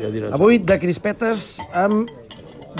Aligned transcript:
ja 0.00 0.10
diràs. 0.12 0.32
Avui 0.36 0.58
de 0.58 0.78
crispetes 0.82 1.58
amb 1.76 2.08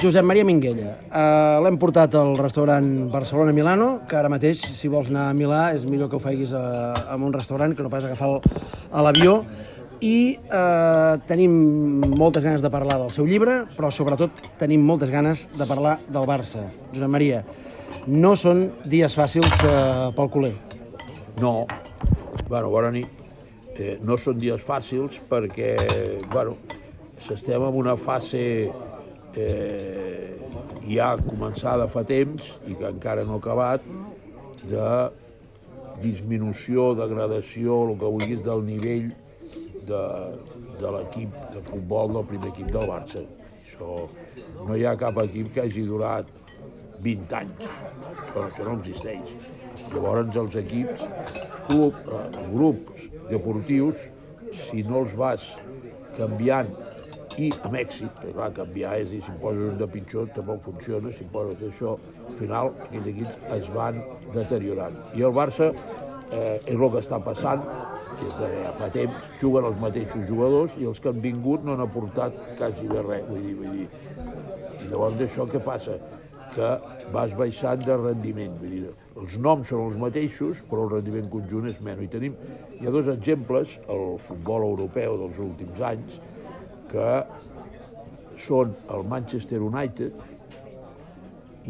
Josep 0.00 0.24
Maria 0.24 0.44
Minguella. 0.46 0.92
Uh, 1.10 1.58
L'hem 1.64 1.76
portat 1.82 2.14
al 2.14 2.36
restaurant 2.38 2.86
Barcelona-Milano, 3.10 4.06
que 4.08 4.16
ara 4.16 4.30
mateix, 4.30 4.62
si 4.78 4.88
vols 4.88 5.10
anar 5.10 5.28
a 5.30 5.34
Milà, 5.34 5.64
és 5.74 5.84
millor 5.90 6.08
que 6.08 6.16
ho 6.16 6.22
faiguis 6.22 6.52
a, 6.54 6.62
a 7.10 7.16
un 7.18 7.32
restaurant 7.34 7.74
que 7.76 7.82
no 7.82 7.90
pas 7.90 8.06
agafar 8.06 8.28
el- 8.36 8.40
a 8.92 9.02
l'avió. 9.02 9.40
I 10.00 10.38
uh, 10.48 11.18
tenim 11.28 11.52
moltes 12.16 12.40
ganes 12.46 12.62
de 12.64 12.70
parlar 12.72 12.96
del 13.02 13.10
seu 13.12 13.26
llibre, 13.28 13.66
però 13.76 13.90
sobretot 13.92 14.30
tenim 14.56 14.80
moltes 14.86 15.10
ganes 15.12 15.42
de 15.58 15.66
parlar 15.68 15.98
del 16.08 16.24
Barça. 16.24 16.62
Josep 16.94 17.10
Maria, 17.12 17.42
no 18.06 18.32
són 18.38 18.70
dies 18.88 19.12
fàcils 19.18 19.50
uh, 19.66 20.08
pel 20.16 20.30
culer. 20.32 20.54
No, 21.42 21.66
bueno, 22.48 22.70
bona 22.72 22.94
nit. 22.94 23.10
Eh, 23.76 23.98
no 24.04 24.16
són 24.20 24.38
dies 24.40 24.60
fàcils 24.64 25.18
perquè, 25.28 25.74
bueno, 26.32 26.56
estem 27.34 27.62
en 27.62 27.76
una 27.78 27.96
fase 27.96 28.42
eh, 29.36 30.36
ja 30.88 31.12
començada 31.22 31.86
fa 31.90 32.02
temps 32.06 32.46
i 32.66 32.74
que 32.74 32.88
encara 32.88 33.24
no 33.26 33.36
ha 33.36 33.42
acabat 33.42 33.84
de 34.62 34.86
disminució, 36.00 36.94
degradació, 36.98 37.76
el 37.88 37.98
que 38.00 38.12
vulguis, 38.16 38.42
del 38.44 38.64
nivell 38.66 39.10
de, 39.86 40.02
de 40.80 40.92
l'equip 40.96 41.36
de 41.54 41.62
futbol 41.68 42.14
del 42.16 42.26
primer 42.32 42.52
equip 42.54 42.70
del 42.74 42.88
Barça. 42.88 43.24
Això, 43.60 43.96
no 44.66 44.76
hi 44.76 44.86
ha 44.86 44.96
cap 45.00 45.18
equip 45.24 45.52
que 45.54 45.64
hagi 45.64 45.86
durat 45.88 46.28
20 47.04 47.36
anys. 47.40 47.66
Això, 47.66 48.46
això 48.46 48.66
no 48.66 48.78
existeix. 48.78 49.34
Llavors 49.94 50.36
els 50.42 50.56
equips, 50.60 51.06
club, 51.68 51.96
eh, 52.06 52.46
grups 52.52 53.08
deportius, 53.30 54.08
si 54.66 54.82
no 54.86 55.04
els 55.04 55.14
vas 55.18 55.44
canviant 56.18 56.70
i 57.40 57.48
amb 57.64 57.76
èxit, 57.80 58.10
que 58.20 58.32
clar, 58.34 58.50
canviar 58.56 58.96
és 59.00 59.08
dir, 59.12 59.20
si 59.24 59.36
poses 59.40 59.70
un 59.72 59.78
de 59.80 59.88
pitjor 59.88 60.28
tampoc 60.36 60.66
funciona, 60.66 61.12
si 61.16 61.24
poses 61.32 61.62
això, 61.70 61.96
al 62.26 62.36
final 62.40 62.72
aquells 62.86 63.10
equips 63.14 63.50
es 63.56 63.70
van 63.76 64.02
deteriorant. 64.34 64.98
I 65.16 65.24
el 65.28 65.36
Barça 65.36 65.70
eh, 65.70 66.58
és 66.66 66.76
el 66.76 66.86
que 66.92 67.00
està 67.00 67.20
passant, 67.24 67.64
des 68.20 68.36
de 68.36 68.72
fa 68.78 68.88
temps, 68.92 69.28
juguen 69.40 69.68
els 69.70 69.78
mateixos 69.80 70.26
jugadors 70.28 70.76
i 70.80 70.88
els 70.90 71.00
que 71.00 71.12
han 71.12 71.20
vingut 71.24 71.64
no 71.64 71.76
han 71.76 71.84
aportat 71.86 72.36
quasi 72.58 72.88
bé 72.90 73.04
res, 73.06 73.28
vull 73.28 73.44
dir, 73.46 73.54
vull 73.60 73.76
dir. 73.78 73.86
I 74.80 74.90
llavors 74.90 75.16
d'això 75.20 75.46
què 75.48 75.60
passa? 75.64 75.96
Que 76.54 76.70
vas 77.14 77.32
baixant 77.38 77.84
de 77.86 77.96
rendiment. 77.96 78.56
Vull 78.60 78.74
dir, 78.74 78.94
els 79.22 79.36
noms 79.46 79.70
són 79.70 79.86
els 79.86 80.00
mateixos, 80.02 80.60
però 80.68 80.84
el 80.84 80.96
rendiment 80.96 81.30
conjunt 81.32 81.70
és 81.70 81.80
menys. 81.86 82.04
I 82.04 82.10
tenim, 82.16 82.36
hi 82.76 82.88
ha 82.88 82.94
dos 82.94 83.08
exemples 83.14 83.78
al 83.88 84.18
futbol 84.26 84.66
europeu 84.72 85.16
dels 85.22 85.40
últims 85.46 85.80
anys, 85.92 86.18
que 86.90 87.10
són 88.40 88.74
el 88.94 89.06
Manchester 89.10 89.60
United 89.62 90.16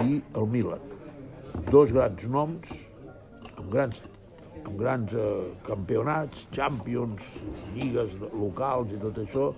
i 0.04 0.20
el 0.38 0.48
Milan. 0.54 0.82
Dos 1.70 1.92
grans 1.96 2.24
noms, 2.30 2.72
amb 3.56 3.68
grans, 3.72 4.02
amb 4.62 4.76
grans 4.80 5.14
eh, 5.14 5.28
campionats, 5.66 6.46
champions, 6.56 7.26
lligues 7.74 8.14
locals 8.32 8.94
i 8.94 9.00
tot 9.02 9.18
això, 9.24 9.50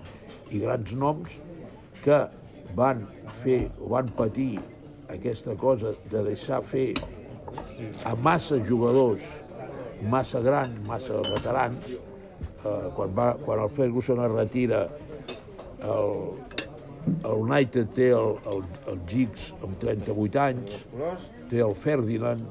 i 0.51 0.63
grans 0.63 0.95
noms 1.05 1.37
que 2.03 2.19
van 2.77 3.05
fer 3.43 3.61
o 3.79 3.93
van 3.93 4.09
patir 4.17 4.57
aquesta 5.13 5.53
cosa 5.61 5.93
de 6.11 6.23
deixar 6.25 6.63
fer 6.73 6.89
a 8.09 8.15
massa 8.25 8.57
jugadors 8.65 9.23
massa 10.09 10.41
grans, 10.41 10.87
massa 10.87 11.21
veterans, 11.29 11.87
eh, 12.65 12.89
quan, 12.95 13.13
va, 13.15 13.33
quan 13.45 13.61
el 13.63 13.69
Ferguson 13.69 14.23
es 14.25 14.31
retira 14.31 14.83
el, 15.83 16.11
el 17.11 17.31
United 17.35 17.93
té 17.95 18.09
el, 18.15 18.35
el, 18.51 18.61
el 18.91 18.99
Giggs 19.09 19.51
amb 19.61 19.79
38 19.81 20.43
anys, 20.47 20.83
té 21.51 21.63
el 21.63 21.75
Ferdinand, 21.83 22.45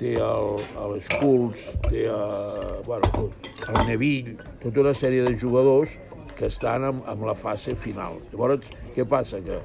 té 0.00 0.16
el, 0.20 0.50
el 0.84 0.98
Schultz, 1.08 1.70
té 1.88 2.06
el, 2.12 2.82
bueno, 2.86 3.12
tot, 3.14 3.48
el 3.68 3.80
Neville, 3.88 4.36
tota 4.62 4.84
una 4.84 4.94
sèrie 4.96 5.24
de 5.24 5.32
jugadors 5.40 5.96
que 6.36 6.50
estan 6.50 6.84
en, 6.84 7.00
en 7.08 7.24
la 7.26 7.34
fase 7.38 7.74
final. 7.80 8.20
Llavors, 8.32 8.68
què 8.94 9.06
passa? 9.08 9.40
Que, 9.44 9.62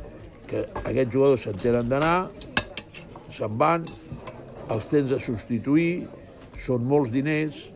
que 0.47 0.63
aquests 0.85 1.11
jugadors 1.11 1.45
s'entenen 1.47 1.91
d'anar, 1.91 2.15
se'n 3.35 3.59
van, 3.59 3.87
els 4.71 4.87
tens 4.91 5.11
de 5.11 5.19
substituir, 5.19 6.07
són 6.61 6.87
molts 6.87 7.11
diners, 7.11 7.67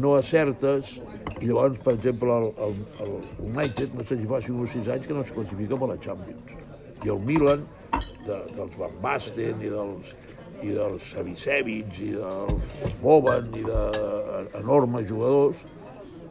no 0.00 0.16
acertes, 0.18 0.98
i 1.40 1.48
llavors, 1.48 1.78
per 1.80 1.94
exemple, 1.96 2.34
el, 2.36 2.50
el, 2.66 2.74
el 3.04 3.12
United, 3.48 3.94
no 3.96 4.04
sé 4.04 4.18
si 4.20 4.26
fa 4.28 4.40
5 4.44 4.64
o 4.64 4.66
6 4.68 4.90
anys 4.92 5.06
que 5.08 5.16
no 5.16 5.24
es 5.24 5.32
classifica 5.32 5.78
per 5.80 5.88
la 5.88 5.96
Champions. 6.04 6.52
I 7.00 7.12
el 7.14 7.22
Milan, 7.24 7.64
de, 8.26 8.36
dels 8.56 8.76
Van 8.80 8.98
Basten 9.00 9.64
i 9.64 9.72
dels, 9.72 10.14
i 10.60 10.74
dels 10.76 11.06
Savicevic 11.14 12.00
i 12.04 12.10
dels 12.18 12.94
Boban 13.00 13.48
i 13.56 13.64
d'enormes 13.64 15.08
jugadors, 15.08 15.64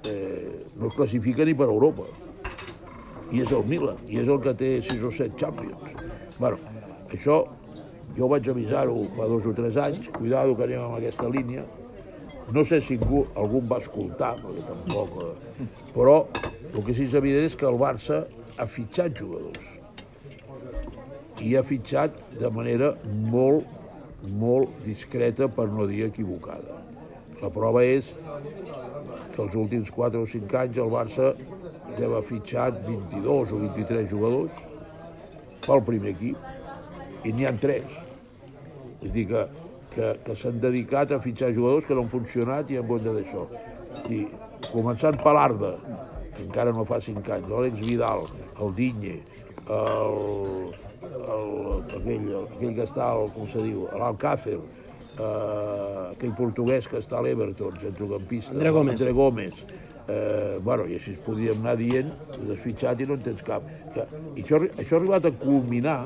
eh, 0.06 0.66
no 0.78 0.92
es 0.92 1.00
classifica 1.00 1.48
ni 1.48 1.58
per 1.58 1.72
Europa. 1.74 2.06
I 3.34 3.42
és 3.46 3.54
el 3.54 3.66
Milan, 3.70 3.98
i 4.10 4.22
és 4.22 4.30
el 4.30 4.42
que 4.46 4.54
té 4.62 4.76
6 4.86 5.10
o 5.10 5.14
7 5.14 5.42
Champions. 5.42 5.98
bueno, 6.40 6.58
això 7.12 7.42
jo 8.16 8.28
vaig 8.32 8.48
avisar-ho 8.50 9.02
fa 9.18 9.26
dos 9.28 9.46
o 9.46 9.54
tres 9.58 9.78
anys, 9.78 10.08
cuidado 10.16 10.56
que 10.56 10.64
anem 10.70 10.86
amb 10.86 10.98
aquesta 11.02 11.28
línia, 11.30 11.66
no 12.54 12.64
sé 12.66 12.80
si 12.82 12.98
algú, 12.98 13.26
algú 13.38 13.62
va 13.70 13.80
escoltar, 13.84 14.36
perquè 14.42 14.64
tampoc... 14.68 15.18
Eh, 15.24 15.68
però 15.94 16.16
el 16.74 16.84
que 16.86 16.96
sí 16.96 17.04
que 17.04 17.10
és 17.10 17.18
evident 17.20 17.46
és 17.50 17.58
que 17.58 17.68
el 17.70 17.78
Barça 17.82 18.24
ha 18.58 18.68
fitxat 18.70 19.18
jugadors. 19.20 19.68
I 21.46 21.56
ha 21.56 21.64
fitxat 21.64 22.18
de 22.40 22.50
manera 22.52 22.94
molt, 23.34 23.68
molt 24.42 24.74
discreta, 24.86 25.48
per 25.48 25.70
no 25.72 25.88
dir 25.90 26.04
equivocada. 26.10 26.80
La 27.40 27.52
prova 27.54 27.86
és 27.88 28.12
que 29.36 29.42
els 29.46 29.56
últims 29.56 29.94
4 29.96 30.26
o 30.26 30.28
5 30.28 30.60
anys 30.60 30.82
el 30.84 30.92
Barça 30.92 31.32
deu 31.96 32.18
ha 32.18 32.26
fitxat 32.26 32.82
22 32.88 33.54
o 33.56 33.62
23 33.64 34.10
jugadors 34.12 34.66
pel 35.66 35.84
primer 35.88 36.16
equip 36.18 37.26
i 37.28 37.34
n'hi 37.36 37.48
han 37.48 37.60
3. 37.62 37.98
És 39.00 39.10
a 39.10 39.14
dir, 39.16 39.26
que, 39.30 39.46
que, 40.00 40.14
que 40.24 40.36
s'han 40.40 40.62
dedicat 40.64 41.12
a 41.12 41.20
fitxar 41.20 41.52
jugadors 41.56 41.88
que 41.88 41.96
no 41.98 42.06
han 42.06 42.12
funcionat 42.14 42.72
i 42.72 42.80
han 42.80 42.88
compte 42.88 43.12
d'això. 43.18 43.46
I 44.16 44.22
començant 44.70 45.20
per 45.20 45.34
l'Arda, 45.36 45.74
que 46.36 46.46
encara 46.46 46.72
no 46.76 46.86
fa 46.88 47.02
5 47.04 47.34
anys, 47.36 47.50
l'Àlex 47.52 47.84
Vidal, 47.84 48.24
el 48.64 48.76
Dinye, 48.78 49.18
el, 49.76 50.22
el, 51.10 51.52
aquell, 51.84 52.30
aquell 52.46 52.78
que 52.78 52.86
està, 52.86 53.10
al, 53.10 53.28
com 53.36 53.50
se 53.52 53.66
diu, 53.66 53.90
l'Alcácer, 54.00 54.56
eh, 54.56 56.06
aquell 56.14 56.34
portuguès 56.38 56.88
que 56.88 57.02
està 57.04 57.20
a 57.20 57.26
l'Everton, 57.26 57.76
centrocampista. 57.84 58.56
André 58.56 58.72
Gómez. 58.78 59.00
André 59.00 59.16
Gómez. 59.20 59.64
Eh, 60.10 60.58
bueno, 60.66 60.88
i 60.90 60.96
així 60.98 61.12
es 61.14 61.20
podríem 61.26 61.60
anar 61.62 61.76
dient, 61.78 62.08
has 62.40 62.64
fitxat 62.64 63.04
i 63.04 63.10
no 63.10 63.20
en 63.20 63.28
tens 63.28 63.44
cap. 63.46 63.68
Que, 63.94 64.08
I 64.40 64.46
això, 64.46 64.64
això 64.72 64.96
ha 64.96 65.02
arribat 65.02 65.28
a 65.28 65.34
culminar 65.44 66.00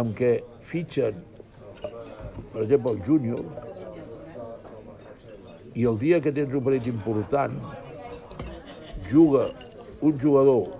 amb 0.00 0.16
que 0.18 0.38
fitxen, 0.72 1.20
per 2.52 2.62
exemple, 2.64 2.92
el 2.92 3.02
júnior, 3.06 3.44
i 5.74 5.86
el 5.88 5.98
dia 6.00 6.20
que 6.20 6.32
tens 6.36 6.52
un 6.52 6.64
partit 6.64 6.88
important, 6.92 7.56
juga 9.08 9.48
un 10.02 10.18
jugador 10.20 10.78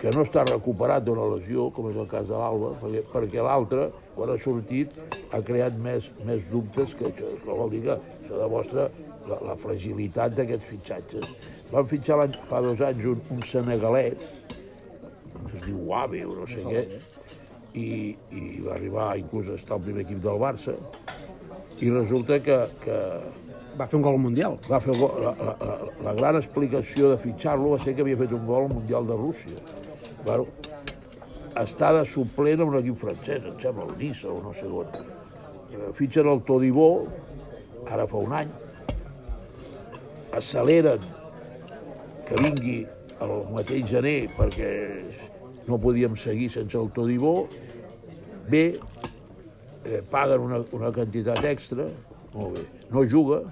que 0.00 0.12
no 0.12 0.20
està 0.24 0.44
recuperat 0.44 1.04
d'una 1.04 1.24
lesió, 1.32 1.70
com 1.72 1.88
és 1.88 1.96
el 1.96 2.08
cas 2.10 2.26
de 2.28 2.36
l'Alba, 2.36 2.74
perquè, 2.80 3.02
perquè 3.12 3.44
l'altre, 3.44 3.88
quan 4.16 4.32
ha 4.34 4.36
sortit, 4.40 4.98
ha 5.32 5.40
creat 5.44 5.78
més, 5.80 6.10
més 6.28 6.44
dubtes 6.50 6.92
que 6.98 7.08
això. 7.08 7.30
Això 7.38 7.56
vol 7.56 7.72
dir 7.72 7.80
que 7.86 7.96
això 7.96 8.40
demostra 8.42 8.88
la, 9.30 9.38
la 9.48 9.56
fragilitat 9.62 10.36
d'aquests 10.36 10.68
fitxatges. 10.68 11.34
Van 11.72 11.88
fitxar 11.88 12.18
fa 12.50 12.60
dos 12.64 12.84
anys 12.84 13.08
un, 13.14 13.22
un 13.32 13.40
senegalès, 13.48 14.28
que 14.52 15.56
es 15.56 15.64
diu 15.64 15.80
Wabe 15.88 16.24
o 16.28 16.36
no 16.42 16.48
sé 16.52 16.64
què, 16.68 16.84
i, 17.74 18.14
i 18.30 18.44
va 18.64 18.74
arribar 18.76 19.14
inclús 19.18 19.50
a 19.50 19.58
estar 19.58 19.78
al 19.78 19.86
primer 19.86 20.04
equip 20.06 20.22
del 20.24 20.38
Barça, 20.42 20.76
i 21.82 21.90
resulta 21.90 22.38
que, 22.40 22.60
que 22.84 22.98
Va 23.74 23.88
fer 23.90 23.96
un 23.98 24.04
gol 24.06 24.14
al 24.14 24.22
Mundial. 24.22 24.52
va 24.70 24.78
fer 24.78 24.94
gol, 24.94 25.16
la, 25.18 25.32
la, 25.34 25.54
la, 25.66 25.72
la 26.06 26.12
gran 26.14 26.36
explicació 26.38 27.08
de 27.10 27.16
fitxar-lo 27.18 27.72
va 27.72 27.78
ser 27.82 27.96
que 27.96 28.04
havia 28.04 28.20
fet 28.20 28.30
un 28.36 28.44
gol 28.46 28.68
al 28.68 28.70
Mundial 28.70 29.08
de 29.08 29.16
Rússia. 29.18 29.58
Bueno, 30.24 30.46
està 31.58 31.90
de 31.96 32.04
suplent 32.06 32.62
en 32.62 32.70
un 32.70 32.78
equip 32.78 33.00
francès, 33.02 33.42
em 33.50 33.58
sembla, 33.62 33.88
el 33.90 33.98
Nice 33.98 34.30
o 34.30 34.36
no 34.44 34.54
sé 34.54 34.70
on. 34.70 34.94
Eh, 35.74 35.90
Fitxen 35.98 36.30
el 36.30 36.44
Todibó, 36.46 36.88
ara 37.90 38.06
fa 38.10 38.22
un 38.22 38.36
any, 38.44 38.54
acceleren 40.38 41.02
que 42.28 42.38
vingui 42.40 42.78
el 43.26 43.34
mateix 43.54 43.90
gener 43.90 44.18
perquè 44.38 44.70
no 45.68 45.78
podíem 45.80 46.16
seguir 46.16 46.50
sense 46.52 46.76
el 46.78 46.90
Todibó, 46.92 47.48
bé, 48.48 48.64
eh, 49.84 50.02
paguen 50.10 50.44
una, 50.44 50.62
una 50.76 50.92
quantitat 50.92 51.44
extra, 51.48 51.88
molt 52.34 52.58
bé, 52.58 52.64
no 52.92 53.04
juga, 53.08 53.42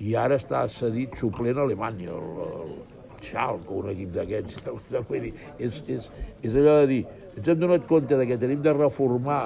i 0.00 0.14
ara 0.16 0.38
està 0.40 0.62
cedit 0.72 1.16
suplent 1.20 1.58
a 1.58 1.66
Alemanya, 1.66 2.14
el, 2.16 2.44
el 2.46 2.76
Xalco, 3.20 3.82
un 3.82 3.90
equip 3.92 4.14
d'aquests. 4.14 4.62
És, 5.66 5.82
és, 5.92 6.06
és 6.42 6.54
allò 6.54 6.78
de 6.80 6.86
dir, 6.88 7.02
ens 7.36 7.48
hem 7.48 7.60
donat 7.60 7.84
compte 7.88 8.16
de 8.16 8.26
que 8.28 8.38
tenim 8.40 8.62
de 8.64 8.72
reformar 8.72 9.42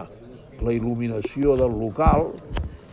la 0.62 0.75
il·luminació 0.75 1.57
del 1.59 1.75
local 1.75 2.31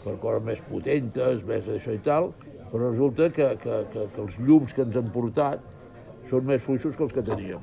per 0.02 0.16
coses 0.24 0.42
més 0.48 0.64
potentes, 0.69 1.44
més 1.46 1.68
això 1.69 1.94
i 1.94 2.02
tal, 2.02 2.31
però 2.72 2.90
resulta 2.90 3.30
que, 3.36 3.52
que, 3.62 3.84
que, 3.94 4.07
que 4.16 4.24
els 4.25 4.40
llums 4.42 4.74
que 4.74 4.86
ens 4.88 4.98
han 4.98 5.12
portat 5.14 5.62
són 6.31 6.48
més 6.50 6.64
fluixos 6.66 6.98
que 6.98 7.06
els 7.06 7.14
que 7.14 7.24
teníem. 7.28 7.62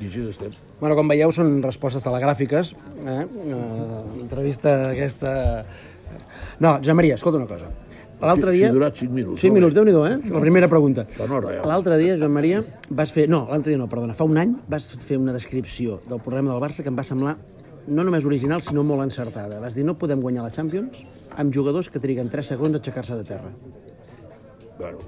I 0.00 0.08
així 0.08 0.24
estem. 0.30 0.56
Bueno, 0.80 0.96
com 0.96 1.10
veieu, 1.12 1.32
són 1.36 1.58
respostes 1.64 2.04
telegràfiques. 2.06 2.72
Eh? 3.04 3.22
Uh, 3.26 4.00
entrevista 4.22 4.74
aquesta... 4.94 5.32
No, 6.60 6.78
Joan 6.80 6.98
Maria, 6.98 7.18
escolta 7.20 7.40
una 7.40 7.48
cosa. 7.50 7.68
L'altre 8.20 8.52
dia... 8.52 8.68
Si 8.68 8.76
durat 8.76 8.96
5 9.00 9.16
minuts. 9.16 9.40
5 9.44 9.56
minuts, 9.56 9.76
déu 9.76 9.84
nhi 9.84 9.94
eh? 9.96 10.16
La 10.32 10.42
primera 10.42 10.68
pregunta. 10.68 11.06
L'altre 11.20 11.96
dia, 12.00 12.16
Joan 12.20 12.32
Maria, 12.32 12.62
vas 12.88 13.12
fer... 13.12 13.26
No, 13.32 13.46
l'altre 13.50 13.72
dia 13.72 13.80
no, 13.80 13.88
perdona. 13.92 14.16
Fa 14.16 14.28
un 14.28 14.40
any 14.40 14.56
vas 14.68 14.90
fer 15.04 15.20
una 15.20 15.36
descripció 15.36 16.00
del 16.08 16.20
problema 16.20 16.52
del 16.52 16.60
Barça 16.64 16.84
que 16.84 16.92
em 16.92 16.96
va 16.96 17.04
semblar 17.06 17.36
no 17.88 18.04
només 18.04 18.26
original, 18.28 18.60
sinó 18.64 18.84
molt 18.84 19.04
encertada. 19.06 19.60
Vas 19.60 19.76
dir, 19.76 19.86
no 19.88 19.96
podem 19.98 20.20
guanyar 20.20 20.44
la 20.44 20.52
Champions 20.54 21.00
amb 21.40 21.54
jugadors 21.54 21.88
que 21.88 22.02
triguen 22.02 22.28
3 22.32 22.52
segons 22.54 22.76
a 22.76 22.80
aixecar-se 22.80 23.16
de 23.20 23.24
terra. 23.24 23.52
Bueno, 24.78 25.00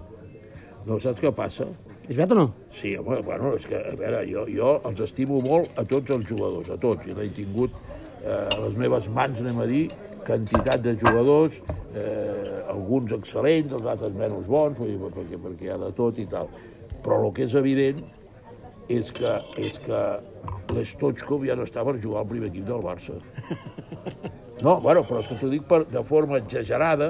no 0.89 1.01
saps 1.01 1.21
què 1.21 1.33
passa? 1.37 1.69
És 2.03 2.17
veritat 2.17 2.33
o 2.35 2.39
no? 2.41 2.47
Sí, 2.75 2.97
home, 2.99 3.21
bueno, 3.23 3.53
és 3.55 3.67
que, 3.71 3.79
a 3.79 3.95
veure, 3.99 4.23
jo, 4.27 4.47
jo 4.51 4.73
els 4.89 5.03
estimo 5.05 5.39
molt 5.45 5.77
a 5.79 5.85
tots 5.87 6.11
els 6.11 6.27
jugadors, 6.27 6.71
a 6.75 6.79
tots, 6.83 7.07
i 7.07 7.15
n'he 7.15 7.29
tingut 7.37 7.77
eh, 8.25 8.43
a 8.43 8.59
les 8.65 8.75
meves 8.81 9.07
mans, 9.15 9.39
anem 9.39 9.61
a 9.63 9.69
dir, 9.71 9.85
quantitat 10.27 10.83
de 10.83 10.97
jugadors, 10.99 11.61
eh, 11.95 12.65
alguns 12.73 13.15
excel·lents, 13.15 13.75
els 13.79 13.87
altres 13.95 14.19
menys 14.19 14.51
bons, 14.51 14.79
vull 14.79 14.91
dir, 14.91 14.99
perquè, 15.15 15.39
perquè 15.47 15.69
hi 15.69 15.73
ha 15.75 15.79
de 15.83 15.93
tot 15.99 16.19
i 16.19 16.27
tal. 16.31 16.51
Però 17.03 17.21
el 17.23 17.33
que 17.37 17.47
és 17.47 17.55
evident 17.59 18.03
és 18.91 19.11
que, 19.15 19.33
és 19.63 19.79
que 19.87 20.03
l'Stochkov 20.75 21.47
ja 21.47 21.57
no 21.59 21.67
està 21.69 21.85
per 21.87 22.01
jugar 22.03 22.23
al 22.23 22.31
primer 22.31 22.51
equip 22.51 22.67
del 22.71 22.83
Barça. 22.85 23.19
No, 24.63 24.77
bueno, 24.79 25.01
però 25.03 25.19
t'ho 25.27 25.49
dic 25.51 25.65
per, 25.67 25.81
de 25.91 26.03
forma 26.07 26.37
exagerada, 26.39 27.09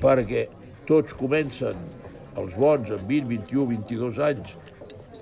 perquè 0.00 0.46
tots 0.88 1.12
comencen, 1.18 1.76
els 2.38 2.54
bons, 2.58 2.90
amb 2.94 3.06
20, 3.08 3.28
21, 3.30 3.66
22 3.74 4.20
anys, 4.26 4.54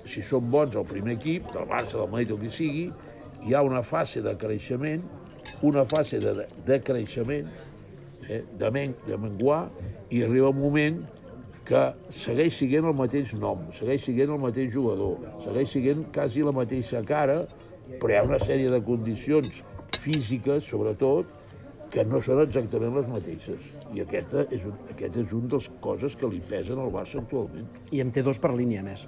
si 0.09 0.23
són 0.25 0.49
bons 0.51 0.75
al 0.77 0.87
primer 0.89 1.15
equip, 1.17 1.47
del 1.53 1.67
Barça, 1.69 1.97
del 1.97 2.09
Madrid, 2.11 2.33
el 2.35 2.41
que 2.43 2.51
sigui, 2.53 2.85
hi 3.45 3.55
ha 3.55 3.63
una 3.65 3.81
fase 3.85 4.21
de 4.25 4.35
creixement, 4.39 5.05
una 5.65 5.85
fase 5.89 6.19
de, 6.21 6.45
de 6.67 6.79
creixement, 6.85 7.49
eh, 8.27 8.43
de, 8.59 8.71
men, 8.73 8.95
de 9.07 9.17
menguar, 9.17 9.63
i 10.09 10.23
arriba 10.25 10.51
un 10.53 10.61
moment 10.61 11.01
que 11.69 11.81
segueix 12.15 12.55
siguent 12.57 12.87
el 12.89 12.95
mateix 12.97 13.33
nom, 13.37 13.67
segueix 13.77 14.05
siguent 14.07 14.33
el 14.33 14.41
mateix 14.41 14.71
jugador, 14.73 15.19
segueix 15.43 15.69
siguent 15.69 16.05
quasi 16.15 16.45
la 16.45 16.53
mateixa 16.55 17.03
cara, 17.05 17.43
però 17.99 18.13
hi 18.13 18.17
ha 18.17 18.25
una 18.25 18.39
sèrie 18.41 18.71
de 18.73 18.81
condicions 18.85 19.61
físiques, 20.01 20.65
sobretot, 20.65 21.29
que 21.93 22.05
no 22.05 22.21
són 22.25 22.41
exactament 22.43 22.97
les 22.97 23.07
mateixes. 23.09 23.69
I 23.95 24.03
aquesta 24.03 24.43
és, 24.53 24.65
un, 24.69 24.75
aquest 24.93 25.15
és 25.23 25.31
un 25.33 25.47
dels 25.49 25.69
coses 25.81 26.15
que 26.19 26.29
li 26.29 26.41
pesen 26.45 26.81
al 26.81 26.91
Barça 26.93 27.21
actualment. 27.21 27.69
I 27.95 28.03
en 28.03 28.13
té 28.13 28.21
dos 28.25 28.37
per 28.41 28.53
línia, 28.53 28.83
més. 28.85 29.07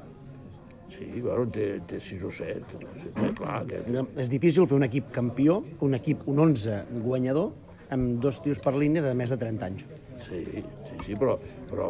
Sí, 0.92 1.08
bueno, 1.22 1.46
en 1.46 1.52
té, 1.54 1.68
té 1.88 2.00
6 2.04 2.24
o 2.28 2.32
7. 2.36 2.80
Que 2.80 2.88
no 2.88 2.96
sé, 3.00 3.12
eh, 3.14 3.34
clar, 3.38 3.62
aquest... 3.62 3.92
És 4.20 4.32
difícil 4.32 4.68
fer 4.68 4.80
un 4.80 4.88
equip 4.88 5.12
campió, 5.16 5.62
un 5.86 5.96
equip, 5.98 6.26
un 6.28 6.42
11 6.50 6.82
guanyador, 7.06 7.52
amb 7.94 8.20
dos 8.24 8.42
tios 8.44 8.60
per 8.64 8.74
línia 8.76 9.04
de 9.06 9.14
més 9.18 9.32
de 9.32 9.38
30 9.40 9.70
anys. 9.70 9.86
Sí, 10.26 10.42
sí, 10.54 10.98
sí, 11.06 11.18
però, 11.20 11.38
però 11.70 11.90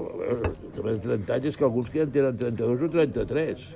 de 0.75 0.83
més 0.85 0.99
de 1.01 1.15
30 1.15 1.37
anys 1.37 1.51
és 1.51 1.59
que 1.59 1.67
alguns 1.67 1.89
que 1.91 2.01
ja 2.01 2.07
en 2.07 2.13
tenen 2.15 2.37
32 2.43 2.85
o 2.87 2.91
33. 2.93 3.69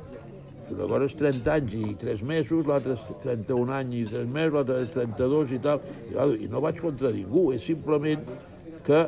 Una 0.75 0.88
cosa 0.89 1.06
és 1.06 1.15
30 1.19 1.53
anys 1.53 1.75
i 1.77 1.94
3 2.01 2.25
mesos, 2.25 2.65
l'altre 2.65 2.95
és 2.97 3.06
31 3.23 3.75
anys 3.79 3.97
i 4.00 4.06
3 4.13 4.31
mesos, 4.38 4.56
l'altre 4.57 4.79
és 4.81 4.94
32 4.95 5.56
i 5.57 5.62
tal. 5.65 5.83
I, 6.09 6.17
I 6.45 6.50
no 6.51 6.62
vaig 6.63 6.81
contra 6.81 7.13
ningú, 7.13 7.51
és 7.56 7.65
simplement 7.65 8.25
que 8.85 9.05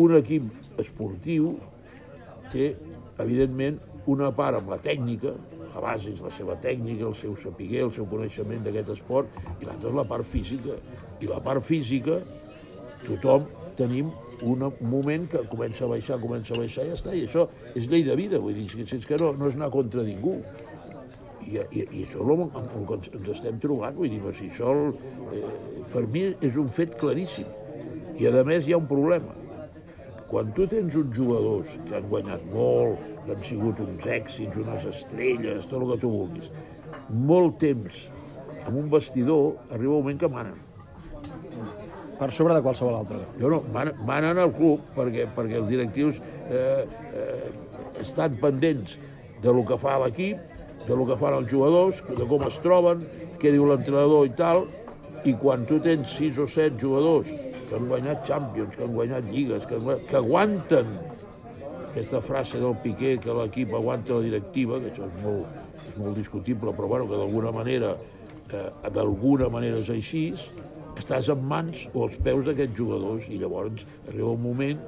un 0.00 0.16
equip 0.16 0.80
esportiu 0.80 1.54
té, 2.52 2.74
evidentment, 3.20 3.78
una 4.10 4.30
part 4.34 4.58
amb 4.58 4.72
la 4.72 4.78
tècnica, 4.82 5.34
la 5.74 5.82
base 5.84 6.10
és 6.14 6.22
la 6.24 6.32
seva 6.34 6.56
tècnica, 6.62 7.06
el 7.06 7.16
seu 7.18 7.36
sapiguer, 7.38 7.84
el 7.86 7.92
seu 7.94 8.08
coneixement 8.10 8.64
d'aquest 8.64 8.94
esport, 8.96 9.36
i 9.60 9.68
l'altra 9.68 9.90
és 9.90 9.96
la 9.96 10.06
part 10.08 10.26
física. 10.26 10.78
I 11.20 11.28
la 11.30 11.38
part 11.44 11.64
física, 11.66 12.18
tothom 13.04 13.46
tenim 13.78 14.10
un 14.42 14.64
moment 14.80 15.28
que 15.30 15.44
comença 15.52 15.84
a 15.84 15.90
baixar, 15.92 16.18
comença 16.20 16.54
a 16.56 16.60
baixar 16.62 16.86
i 16.86 16.90
ja 16.90 16.96
està. 16.98 17.14
I 17.14 17.26
això 17.28 17.46
és 17.76 17.86
llei 17.86 18.04
de 18.06 18.16
vida, 18.18 18.40
vull 18.40 18.56
dir, 18.56 18.66
és 18.82 19.06
que 19.06 19.20
no, 19.20 19.32
no 19.36 19.50
és 19.50 19.56
anar 19.58 19.70
contra 19.72 20.04
ningú. 20.06 20.40
I, 21.46 21.56
i, 21.56 21.84
i 21.84 22.02
això 22.04 22.20
és 22.24 22.34
el, 22.34 22.42
el 22.80 22.84
que 22.88 22.98
ens 23.18 23.30
estem 23.36 23.60
trobant, 23.62 23.96
vull 23.96 24.10
dir, 24.12 24.20
si 24.38 24.50
això, 24.50 24.74
eh, 25.34 25.44
per 25.92 26.04
mi 26.08 26.28
és 26.32 26.58
un 26.60 26.68
fet 26.72 26.96
claríssim. 27.00 27.48
I 28.20 28.26
a 28.28 28.42
més 28.44 28.66
hi 28.68 28.74
ha 28.74 28.78
un 28.80 28.88
problema. 28.88 29.32
Quan 30.28 30.50
tu 30.54 30.66
tens 30.68 30.94
uns 31.00 31.14
jugadors 31.16 31.70
que 31.86 31.94
han 31.96 32.08
guanyat 32.10 32.42
molt, 32.52 33.00
que 33.24 33.32
han 33.32 33.46
sigut 33.48 33.80
uns 33.82 34.04
èxits, 34.06 34.58
unes 34.60 34.84
estrelles, 34.90 35.64
tot 35.70 35.80
el 35.80 35.86
que 35.94 35.96
tu 36.02 36.10
vulguis, 36.12 36.50
molt 37.30 37.56
temps 37.62 38.04
amb 38.66 38.76
un 38.76 38.90
vestidor, 38.92 39.56
arriba 39.72 39.96
un 39.96 40.04
moment 40.04 40.20
que 40.20 40.30
manen 40.30 40.60
per 42.20 42.28
sobre 42.36 42.52
de 42.52 42.60
qualsevol 42.60 42.98
altre. 42.98 43.22
No, 43.40 43.48
no, 43.48 43.62
manen, 43.72 43.96
manen 44.06 44.38
al 44.38 44.52
club 44.52 44.84
perquè, 44.92 45.24
perquè 45.34 45.56
els 45.62 45.70
directius 45.72 46.20
eh, 46.52 46.84
eh, 47.16 47.50
estan 48.04 48.36
pendents 48.42 48.98
de 49.40 49.54
lo 49.56 49.64
que 49.64 49.80
fa 49.80 49.96
l'equip, 50.04 50.44
de 50.84 50.96
lo 50.96 51.08
que 51.08 51.16
fan 51.16 51.40
els 51.40 51.48
jugadors, 51.48 52.04
de 52.04 52.28
com 52.28 52.44
es 52.44 52.60
troben, 52.60 53.06
què 53.40 53.56
diu 53.56 53.64
l'entrenador 53.68 54.28
i 54.28 54.34
tal, 54.36 54.66
i 55.24 55.32
quan 55.40 55.64
tu 55.68 55.80
tens 55.80 56.12
sis 56.20 56.36
o 56.40 56.46
set 56.48 56.76
jugadors 56.80 57.32
que 57.70 57.78
han 57.78 57.86
guanyat 57.86 58.26
Champions, 58.26 58.74
que 58.74 58.82
han 58.82 58.94
guanyat 58.96 59.26
lligues, 59.30 59.66
que, 59.70 59.78
han, 59.78 60.04
que 60.10 60.16
aguanten 60.18 60.88
aquesta 61.90 62.20
frase 62.22 62.58
del 62.58 62.74
Piqué 62.82 63.16
que 63.22 63.34
l'equip 63.34 63.74
aguanta 63.78 64.18
la 64.18 64.26
directiva, 64.26 64.80
que 64.82 64.90
això 64.90 65.06
és 65.06 65.20
molt, 65.22 65.60
és 65.78 65.94
molt 65.98 66.18
discutible, 66.18 66.74
però 66.74 66.90
bueno, 66.90 67.06
que 67.10 67.20
d'alguna 67.22 67.54
manera, 67.54 67.94
eh, 68.50 68.66
d'alguna 68.90 69.48
manera 69.54 69.78
és 69.84 69.90
així, 69.94 70.24
estàs 70.98 71.30
en 71.32 71.46
mans 71.46 71.86
o 71.94 72.08
als 72.08 72.18
peus 72.26 72.44
d'aquests 72.46 72.76
jugadors 72.76 73.30
i 73.30 73.38
llavors 73.38 73.86
arriba 74.08 74.34
un 74.34 74.42
moment 74.42 74.82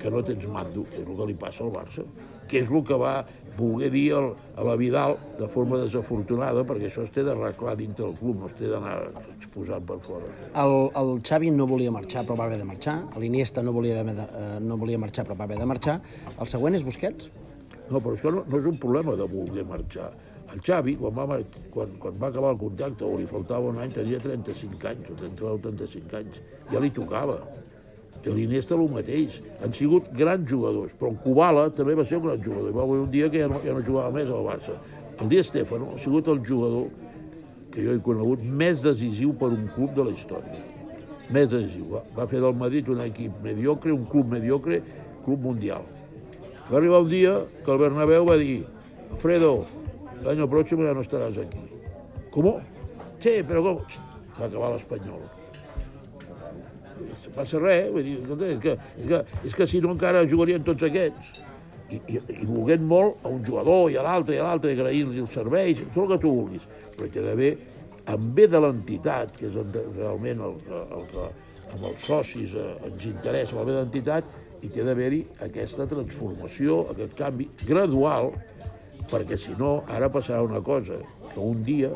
que 0.00 0.10
no 0.10 0.24
tens 0.24 0.48
mando, 0.48 0.86
que 0.88 1.02
és 1.02 1.06
el 1.06 1.16
que 1.20 1.28
li 1.28 1.36
passa 1.38 1.64
al 1.66 1.72
Barça, 1.76 2.06
que 2.50 2.64
és 2.64 2.70
el 2.70 2.82
que 2.86 2.98
va 2.98 3.14
voler 3.60 3.90
dir 3.92 4.06
el, 4.16 4.30
a 4.56 4.64
la 4.64 4.76
Vidal 4.80 5.16
de 5.38 5.48
forma 5.52 5.78
desafortunada, 5.82 6.64
perquè 6.66 6.88
això 6.88 7.04
es 7.04 7.12
té 7.14 7.24
d'arreglar 7.26 7.76
dintre 7.78 8.06
del 8.06 8.16
club, 8.18 8.40
no 8.42 8.48
es 8.50 8.56
té 8.58 8.70
d'anar 8.70 8.96
exposant 9.36 9.84
per 9.86 9.98
fora. 10.06 10.30
El, 10.62 10.76
el 11.00 11.12
Xavi 11.26 11.52
no 11.54 11.68
volia 11.70 11.92
marxar, 11.94 12.24
però 12.26 12.38
va 12.40 12.48
haver 12.48 12.60
de 12.62 12.68
marxar. 12.68 12.96
L'Iniesta 13.20 13.64
no, 13.66 13.74
volia 13.76 14.00
haver 14.00 14.16
de, 14.18 14.26
eh, 14.26 14.56
no 14.64 14.80
volia 14.80 15.00
marxar, 15.02 15.26
però 15.28 15.38
va 15.38 15.48
haver 15.48 15.60
de 15.60 15.68
marxar. 15.68 16.00
El 16.36 16.50
següent 16.50 16.78
és 16.78 16.86
Busquets? 16.86 17.30
No, 17.90 17.98
però 17.98 18.16
que 18.16 18.34
no, 18.34 18.44
no 18.46 18.60
és 18.60 18.68
un 18.70 18.78
problema 18.82 19.16
de 19.18 19.28
voler 19.30 19.66
marxar. 19.68 20.10
El 20.50 20.62
Xavi, 20.66 20.96
quan 20.98 21.14
va, 21.14 21.38
quan, 21.70 21.92
quan 22.02 22.16
va 22.18 22.30
acabar 22.32 22.54
el 22.56 22.58
contacte, 22.58 23.06
o 23.06 23.18
li 23.18 23.26
faltava 23.30 23.70
un 23.70 23.78
any, 23.82 23.92
tenia 23.94 24.18
35 24.22 24.88
anys, 24.90 25.10
o 25.12 25.18
39 25.20 25.52
o 25.52 25.60
35 25.68 26.16
anys. 26.18 26.40
Ja 26.72 26.82
li 26.82 26.90
tocava. 26.94 27.38
I 28.24 28.32
l'Iniesta 28.34 28.76
el 28.76 28.88
mateix. 28.92 29.40
Han 29.64 29.72
sigut 29.72 30.10
grans 30.16 30.48
jugadors, 30.48 30.92
però 30.98 31.12
el 31.14 31.20
Kubala 31.24 31.68
també 31.76 31.94
va 31.96 32.04
ser 32.04 32.18
un 32.18 32.26
gran 32.28 32.42
jugador. 32.44 32.72
Va 32.76 32.82
haver 32.84 32.98
un 33.04 33.10
dia 33.12 33.30
que 33.32 33.40
ja 33.40 33.48
no, 33.48 33.60
ja 33.64 33.76
no 33.76 33.84
jugava 33.86 34.10
més 34.14 34.28
al 34.28 34.44
Barça. 34.44 34.76
El 35.20 35.28
Di 35.28 35.42
Stefano 35.44 35.92
ha 35.94 36.00
sigut 36.00 36.28
el 36.28 36.42
jugador 36.44 36.88
que 37.70 37.84
jo 37.84 37.94
he 37.94 38.02
conegut 38.04 38.42
més 38.42 38.82
decisiu 38.82 39.32
per 39.40 39.52
un 39.54 39.68
club 39.76 39.94
de 39.96 40.04
la 40.08 40.14
història. 40.16 40.60
Més 41.30 41.48
decisiu. 41.52 41.86
Va, 41.94 42.04
va 42.16 42.28
fer 42.28 42.42
del 42.42 42.56
Madrid 42.60 42.88
un 42.92 43.00
equip 43.04 43.40
mediocre, 43.44 43.94
un 43.94 44.04
club 44.10 44.32
mediocre, 44.36 44.82
club 45.24 45.48
mundial. 45.48 45.86
Va 46.70 46.78
arribar 46.78 47.02
un 47.02 47.10
dia 47.10 47.36
que 47.64 47.72
el 47.72 47.82
Bernabéu 47.82 48.26
va 48.28 48.36
dir 48.38 48.64
Alfredo, 49.10 49.64
el 50.20 50.28
año 50.28 50.48
próximo 50.48 50.84
ya 50.84 50.94
no 50.94 51.00
estarás 51.00 51.36
aquí. 51.36 51.58
¿Cómo? 52.30 52.60
Sí, 53.20 53.42
però 53.44 53.60
com? 53.60 53.82
Va 54.38 54.46
acabar 54.46 54.72
l'Espanyol. 54.72 55.39
Passa 57.36 57.60
res, 57.62 57.90
vull 57.94 58.06
dir, 58.06 58.16
escolta, 58.22 58.48
és 58.50 58.60
que, 58.62 58.76
és, 58.96 59.06
que, 59.10 59.46
és 59.50 59.56
que 59.58 59.68
si 59.70 59.80
no 59.84 59.94
encara 59.94 60.24
jugarien 60.28 60.64
tots 60.66 60.86
aquests. 60.88 61.40
I, 61.90 61.98
i, 62.06 62.18
i 62.36 62.46
volguent 62.46 62.84
molt 62.86 63.24
a 63.26 63.32
un 63.34 63.40
jugador 63.46 63.88
i 63.90 63.96
a 63.98 64.04
l'altre 64.06 64.36
i 64.36 64.40
a 64.40 64.46
l'altre, 64.46 64.74
agraint-li 64.76 65.22
els 65.24 65.32
serveis, 65.34 65.80
tot 65.94 66.04
el 66.04 66.12
que 66.12 66.20
tu 66.22 66.34
vulguis. 66.36 66.66
Però 66.96 67.08
hi 67.08 67.18
ha 67.18 67.24
d'haver, 67.26 67.52
en 68.14 68.28
bé 68.36 68.46
de 68.50 68.60
l'entitat, 68.62 69.32
que 69.38 69.48
és 69.48 69.56
realment 69.96 70.44
el, 70.46 70.54
el 70.80 71.08
que 71.10 71.26
amb 71.70 71.86
els 71.90 72.06
socis 72.06 72.54
eh, 72.58 72.70
ens 72.86 73.06
interessa, 73.10 73.58
el 73.58 73.66
bé 73.66 73.74
de 73.74 73.82
l'entitat, 73.82 74.38
i 74.60 74.68
té 74.68 74.84
d'haver-hi 74.84 75.20
aquesta 75.46 75.86
transformació, 75.90 76.82
aquest 76.92 77.16
canvi 77.18 77.48
gradual, 77.64 78.32
perquè 79.10 79.38
si 79.40 79.54
no, 79.58 79.80
ara 79.90 80.10
passarà 80.12 80.42
una 80.46 80.60
cosa, 80.64 80.98
que 81.30 81.40
un 81.40 81.62
dia 81.66 81.90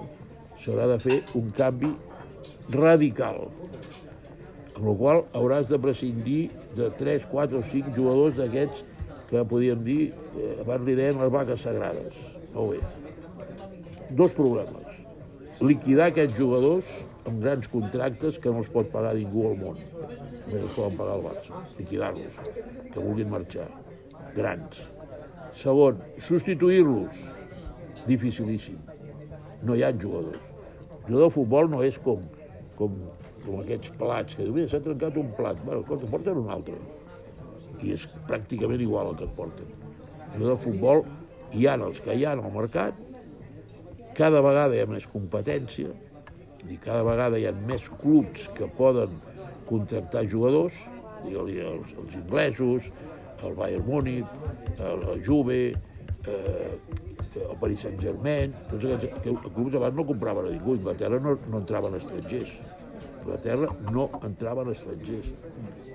s'haurà 0.63 0.89
de 0.95 0.99
fer 1.03 1.21
un 1.39 1.51
canvi 1.57 1.91
radical, 2.73 3.45
amb 4.75 4.87
la 4.89 4.95
qual 4.99 5.23
hauràs 5.39 5.69
de 5.71 5.79
prescindir 5.79 6.43
de 6.75 6.91
3, 6.99 7.27
4 7.31 7.61
o 7.61 7.63
5 7.71 7.95
jugadors 7.97 8.39
d'aquests 8.41 8.85
que 9.31 9.45
podíem 9.51 9.83
dir, 9.87 10.13
eh, 10.39 10.61
abans 10.61 10.87
li 10.87 10.95
deien 10.99 11.21
les 11.21 11.33
vaques 11.33 11.61
sagrades. 11.61 12.15
Molt 12.55 12.75
bé. 12.75 12.81
Dos 14.11 14.33
problemes. 14.33 14.99
Liquidar 15.63 16.11
aquests 16.11 16.37
jugadors 16.39 16.91
amb 17.25 17.41
grans 17.43 17.69
contractes 17.73 18.39
que 18.39 18.51
no 18.51 18.61
els 18.63 18.71
pot 18.73 18.91
pagar 18.93 19.15
ningú 19.17 19.47
al 19.49 19.57
món. 19.61 19.79
Només 20.47 20.63
els 20.63 20.75
poden 20.77 20.99
pagar 20.99 21.17
el 21.19 21.25
Barça. 21.25 21.63
Liquidar-los, 21.79 22.41
que 22.93 23.01
vulguin 23.01 23.31
marxar. 23.33 23.69
Grans. 24.37 24.83
Segon, 25.57 26.03
substituir-los. 26.19 27.23
Dificilíssim. 28.07 28.81
No 29.63 29.77
hi 29.77 29.85
ha 29.87 29.93
jugadors. 29.93 30.43
El 31.05 31.07
jugador 31.09 31.29
de 31.29 31.35
futbol 31.39 31.71
no 31.71 31.83
és 31.87 31.97
com, 32.05 32.21
com, 32.77 32.99
com 33.45 33.61
aquests 33.61 33.93
plats, 34.01 34.37
que 34.37 34.47
diu, 34.47 34.55
mira, 34.57 34.71
s'ha 34.73 34.83
trencat 34.85 35.19
un 35.21 35.33
plat. 35.39 35.61
Bueno, 35.65 35.83
escolta, 35.85 36.11
porten 36.13 36.41
un 36.41 36.51
altre. 36.55 36.77
I 37.85 37.95
és 37.97 38.07
pràcticament 38.29 38.83
igual 38.83 39.13
el 39.13 39.19
que 39.21 39.29
et 39.29 39.37
porten. 39.37 39.75
Jugador 40.35 40.55
de 40.55 40.63
futbol, 40.65 41.05
hi 41.55 41.69
ha 41.69 41.77
els 41.79 42.01
que 42.05 42.17
hi 42.17 42.25
ha 42.25 42.33
al 42.35 42.43
mercat, 42.55 42.99
cada 44.19 44.41
vegada 44.47 44.77
hi 44.77 44.83
ha 44.83 44.91
més 44.91 45.07
competència, 45.11 45.93
i 46.71 46.77
cada 46.81 47.05
vegada 47.07 47.39
hi 47.39 47.49
ha 47.49 47.55
més 47.69 47.87
clubs 48.01 48.49
que 48.57 48.69
poden 48.79 49.17
contractar 49.69 50.25
jugadors, 50.31 50.77
digue-li 51.25 51.59
els, 51.65 51.97
els 52.01 52.15
inglesos, 52.21 52.91
el 53.45 53.57
Bayern 53.59 53.85
Múnich, 53.87 54.45
el, 54.79 55.03
el 55.13 55.25
Juve, 55.27 55.75
eh, 56.27 56.71
el 57.35 57.57
Paris 57.61 57.85
Saint-Germain, 57.85 58.55
tots 58.71 58.87
aquests 58.87 59.21
que 59.25 59.35
clubs 59.57 59.77
abans 59.79 59.99
no 59.99 60.07
compraven 60.07 60.49
a 60.49 60.55
ningú, 60.55 60.77
Inglaterra 60.79 61.21
no, 61.21 61.37
no 61.51 61.61
entraven 61.61 61.99
estrangers. 61.99 62.53
Inglaterra 63.25 63.73
no 63.93 64.11
entraven 64.23 64.71
estrangers. 64.75 65.33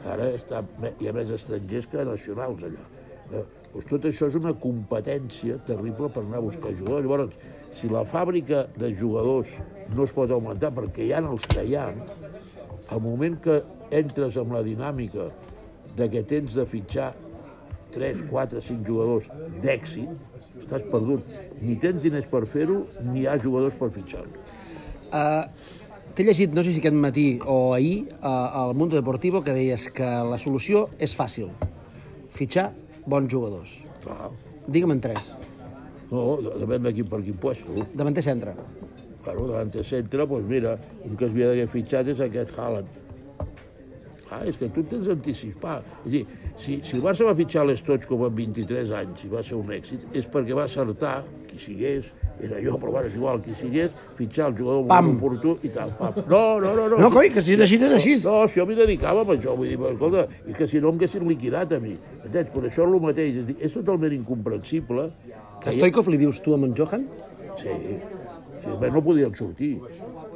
Ara 0.10 0.32
està, 0.34 0.64
hi 1.00 1.10
ha 1.10 1.14
més 1.14 1.32
estrangers 1.36 1.88
que 1.92 2.06
nacionals 2.08 2.66
allà. 2.66 2.86
Eh, 3.30 3.44
doncs 3.70 3.90
tot 3.92 4.08
això 4.10 4.30
és 4.32 4.38
una 4.40 4.56
competència 4.58 5.60
terrible 5.68 6.10
per 6.10 6.24
anar 6.26 6.40
a 6.40 6.46
buscar 6.48 6.74
jugadors. 6.74 7.06
Llavors, 7.06 7.36
si 7.78 7.90
la 7.92 8.04
fàbrica 8.10 8.66
de 8.80 8.90
jugadors 8.98 9.52
no 9.94 10.08
es 10.08 10.14
pot 10.16 10.32
augmentar 10.34 10.74
perquè 10.74 11.06
hi 11.06 11.14
ha 11.14 11.22
els 11.22 11.46
que 11.52 11.66
hi 11.68 11.78
ha, 11.78 11.88
al 12.90 13.02
moment 13.06 13.38
que 13.44 13.62
entres 13.94 14.38
amb 14.42 14.56
la 14.58 14.64
dinàmica 14.66 15.30
de 15.98 16.08
que 16.10 16.24
tens 16.26 16.58
de 16.58 16.66
fitxar 16.66 17.12
3, 17.94 18.26
4, 18.30 18.62
5 18.62 18.86
jugadors 18.86 19.30
d'èxit, 19.62 20.10
estàs 20.62 20.86
perdut. 20.90 21.30
Ni 21.62 21.78
tens 21.82 22.02
diners 22.02 22.26
per 22.30 22.44
fer-ho, 22.50 22.84
ni 23.12 23.24
hi 23.24 23.30
ha 23.30 23.38
jugadors 23.42 23.78
per 23.78 23.92
fitxar-ho. 23.94 24.34
Uh, 25.10 25.46
T'he 26.20 26.26
llegit, 26.28 26.52
no 26.52 26.60
sé 26.66 26.74
si 26.76 26.82
aquest 26.82 26.98
matí 27.00 27.22
o 27.48 27.72
ahir, 27.72 28.10
al 28.28 28.74
Mundo 28.76 28.98
Deportivo, 28.98 29.40
que 29.40 29.54
deies 29.56 29.86
que 29.96 30.04
la 30.28 30.36
solució 30.44 30.82
és 31.00 31.14
fàcil. 31.16 31.48
Fitxar 32.36 32.66
bons 33.06 33.30
jugadors. 33.32 33.78
Clar. 34.04 34.28
Digue'm 34.68 34.92
en 34.98 35.00
tres. 35.06 35.30
No, 36.10 36.26
depèn 36.44 36.84
de 36.90 36.92
quin 36.98 37.08
per 37.08 37.22
quin 37.24 37.38
puesto. 37.40 37.88
Davanter 37.96 38.26
centre. 38.26 38.58
Bueno, 39.24 39.48
davant 39.48 39.72
de 39.72 39.86
centre, 39.88 40.26
doncs 40.28 40.52
mira, 40.52 40.76
un 41.08 41.16
que 41.16 41.30
es 41.30 41.32
havia 41.32 41.54
d'haver 41.54 41.70
fitxat 41.72 42.12
és 42.12 42.20
aquest 42.28 42.52
Haaland. 42.60 42.92
Ah, 44.28 44.42
és 44.44 44.60
que 44.60 44.68
tu 44.76 44.84
tens 44.92 45.08
d'anticipar. 45.08 45.78
És 46.04 46.18
dir, 46.18 46.26
si, 46.58 46.82
si 46.84 46.98
el 47.00 47.06
Barça 47.08 47.32
va 47.32 47.38
fitxar 47.40 47.64
l'Estoig 47.64 48.04
com 48.12 48.28
amb 48.28 48.44
23 48.44 48.92
anys 49.06 49.24
i 49.24 49.32
va 49.32 49.48
ser 49.54 49.56
un 49.56 49.72
èxit, 49.72 50.04
és 50.12 50.28
perquè 50.28 50.52
va 50.52 50.68
acertar, 50.68 51.22
qui 51.48 51.64
sigués, 51.64 52.12
era 52.42 52.60
jo, 52.64 52.78
però 52.80 52.92
bueno, 52.92 53.08
és 53.08 53.16
igual, 53.16 53.42
qui 53.44 53.54
sigués, 53.60 53.92
fitxar 54.18 54.48
el 54.52 54.58
jugador 54.58 54.86
Pam! 54.88 55.06
molt 55.10 55.18
oportú 55.20 55.56
i 55.68 55.70
tal, 55.76 55.92
pam. 56.00 56.14
No, 56.30 56.60
no, 56.60 56.74
no. 56.76 56.88
No, 56.94 56.98
No, 57.04 57.10
coi, 57.12 57.30
que 57.34 57.42
si 57.42 57.54
és 57.58 57.62
així, 57.66 57.76
és 57.76 57.92
així. 57.92 58.16
No, 58.26 58.48
si 58.48 58.60
jo 58.60 58.66
m'hi 58.70 58.76
dedicava 58.80 59.22
a 59.26 59.36
això, 59.36 59.56
vull 59.58 59.68
dir, 59.70 59.78
però, 59.78 59.92
escolta, 59.94 60.28
i 60.48 60.54
que 60.54 60.68
si 60.68 60.80
no 60.80 60.90
em 60.94 61.00
haguessin 61.02 61.28
liquidat 61.28 61.74
a 61.74 61.80
mi. 61.84 61.98
Entens? 62.24 62.50
Per 62.54 62.64
això 62.70 62.86
és 62.88 62.94
el 62.94 63.00
mateix, 63.04 63.36
és, 63.44 63.46
dir, 63.52 63.58
és 63.60 63.74
totalment 63.74 64.14
incomprensible. 64.22 65.10
que 65.62 65.70
hi- 65.72 65.76
Stoikov 65.80 66.08
li 66.08 66.18
dius 66.18 66.40
tu 66.42 66.54
amb 66.56 66.66
en 66.70 66.74
Johan? 66.76 67.08
Sí, 67.60 67.68
sí, 68.64 68.70
bé, 68.80 68.90
no 68.92 69.02
podien 69.04 69.36
sortir. 69.36 69.80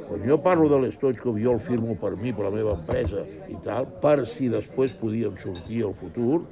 Quan 0.04 0.20
jo 0.28 0.36
parlo 0.44 0.68
de 0.68 0.78
l'Stoichkov, 0.82 1.38
jo 1.40 1.52
el 1.56 1.60
firmo 1.60 1.94
per 1.96 2.10
mi, 2.20 2.32
per 2.36 2.44
la 2.44 2.50
meva 2.52 2.74
empresa 2.76 3.22
i 3.48 3.56
tal, 3.64 3.86
per 4.02 4.26
si 4.28 4.50
després 4.52 4.92
podien 5.00 5.32
sortir 5.40 5.82
al 5.86 5.94
futur, 5.96 6.42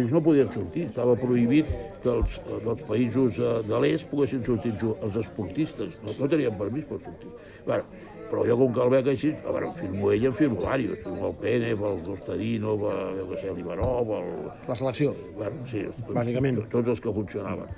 ells 0.00 0.12
no 0.14 0.20
podien 0.24 0.50
sortir. 0.52 0.86
Estava 0.90 1.14
prohibit 1.20 1.68
que 2.02 2.10
els, 2.12 2.40
dels 2.64 2.82
països 2.88 3.38
eh, 3.40 3.54
de 3.68 3.80
l'est 3.82 4.06
poguessin 4.10 4.44
sortir 4.46 4.74
els 4.82 5.16
esportistes. 5.22 5.96
No, 6.04 6.14
no 6.20 6.28
tenien 6.32 6.56
permís 6.58 6.84
per 6.88 7.00
sortir. 7.04 7.30
Bueno, 7.66 7.84
però 8.30 8.42
jo, 8.46 8.56
com 8.58 8.72
que 8.74 8.82
el 8.82 8.90
veig 8.90 9.08
així, 9.12 9.30
a 9.46 9.52
veure, 9.54 9.68
firmo 9.78 10.10
ell, 10.10 10.24
en 10.26 10.34
firmo 10.34 10.60
diversos. 10.60 11.02
Firmo 11.04 11.28
el 11.28 11.34
Penev, 11.42 11.84
el 11.92 12.00
Costadino, 12.06 12.72
el, 12.74 13.18
jo 13.20 13.26
què 13.32 13.40
sé, 13.42 13.52
l'Ivanov, 13.54 14.10
el, 14.18 14.30
La 14.68 14.74
selecció. 14.78 15.12
bueno, 15.36 15.66
sí, 15.70 15.84
Bàsicament. 16.08 16.58
to- 16.62 16.68
tots 16.78 16.88
els 16.94 17.00
que 17.04 17.12
funcionaven, 17.12 17.68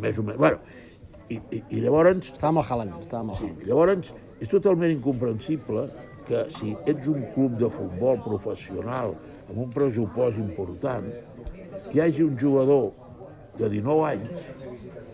més 0.00 0.18
o 0.18 0.22
menys. 0.22 0.38
Bueno, 0.38 0.58
i, 1.28 1.40
i, 1.50 1.62
i 1.74 1.80
llavors, 1.82 2.30
Estava 2.32 2.52
amb 2.54 2.62
el 2.62 2.68
Haaland, 2.70 3.00
estava 3.02 3.20
amb 3.24 3.32
el 3.34 3.36
sí, 3.40 3.44
Haaland. 3.48 3.66
llavors 3.66 4.12
és 4.40 4.48
totalment 4.52 4.92
incomprensible 4.94 5.88
que 6.28 6.44
si 6.54 6.76
ets 6.86 7.06
un 7.10 7.24
club 7.34 7.56
de 7.58 7.68
futbol 7.70 8.18
professional 8.22 9.16
amb 9.48 9.58
un 9.64 9.70
pressupost 9.74 10.38
important, 10.38 11.06
hi 11.92 12.00
hagi 12.00 12.22
un 12.22 12.36
jugador 12.38 12.92
de 13.58 13.68
19 13.70 14.04
anys 14.10 14.30